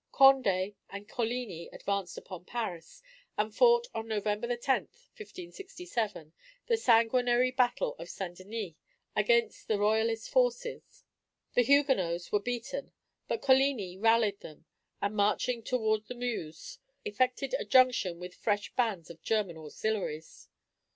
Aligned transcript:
Condé 0.11 0.73
and 0.89 1.07
Coligni 1.07 1.69
advanced 1.71 2.17
upon 2.17 2.43
Paris, 2.43 3.03
and 3.37 3.53
fought 3.55 3.85
on 3.93 4.07
November 4.07 4.47
10, 4.57 4.85
1567, 5.15 6.33
the 6.65 6.75
sanguinary 6.75 7.51
battle 7.51 7.93
of 7.99 8.09
St. 8.09 8.35
Denys 8.35 8.73
against 9.15 9.67
the 9.67 9.77
Royalist 9.77 10.27
forces. 10.31 11.03
The 11.53 11.61
Huguenots 11.61 12.31
were 12.31 12.39
beaten, 12.39 12.91
but 13.27 13.43
Coligni 13.43 13.95
rallied 13.95 14.39
them, 14.39 14.65
and 15.03 15.15
marching 15.15 15.61
toward 15.61 16.07
the 16.07 16.15
Meuse, 16.15 16.79
effected 17.05 17.53
a 17.59 17.63
junction 17.63 18.19
with 18.19 18.33
fresh 18.33 18.73
bands 18.73 19.11
of 19.11 19.21
German 19.21 19.55
auxiliaries. 19.57 20.47